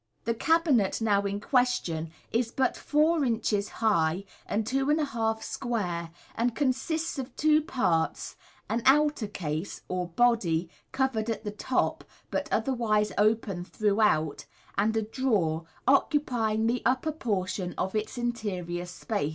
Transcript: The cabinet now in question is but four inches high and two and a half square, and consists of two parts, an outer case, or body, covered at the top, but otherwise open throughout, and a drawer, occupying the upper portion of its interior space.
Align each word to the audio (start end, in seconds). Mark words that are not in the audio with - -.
The 0.25 0.33
cabinet 0.33 0.99
now 0.99 1.25
in 1.25 1.39
question 1.39 2.09
is 2.31 2.51
but 2.51 2.75
four 2.75 3.23
inches 3.23 3.69
high 3.85 4.23
and 4.47 4.65
two 4.65 4.89
and 4.89 4.99
a 4.99 5.05
half 5.05 5.43
square, 5.43 6.09
and 6.33 6.55
consists 6.55 7.19
of 7.19 7.35
two 7.35 7.61
parts, 7.61 8.35
an 8.67 8.81
outer 8.87 9.27
case, 9.27 9.83
or 9.87 10.07
body, 10.07 10.71
covered 10.91 11.29
at 11.29 11.43
the 11.43 11.51
top, 11.51 12.03
but 12.31 12.51
otherwise 12.51 13.11
open 13.15 13.63
throughout, 13.63 14.47
and 14.75 14.97
a 14.97 15.03
drawer, 15.03 15.65
occupying 15.87 16.65
the 16.65 16.81
upper 16.83 17.11
portion 17.11 17.75
of 17.77 17.93
its 17.93 18.17
interior 18.17 18.87
space. 18.87 19.29